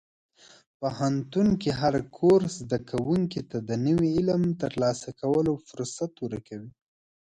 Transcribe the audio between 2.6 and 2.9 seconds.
زده